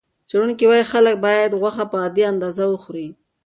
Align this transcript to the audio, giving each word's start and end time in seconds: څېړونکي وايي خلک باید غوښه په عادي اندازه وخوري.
څېړونکي 0.29 0.65
وايي 0.67 0.85
خلک 0.91 1.15
باید 1.25 1.57
غوښه 1.61 1.85
په 1.91 1.97
عادي 2.03 2.23
اندازه 2.33 2.63
وخوري. 2.67 3.07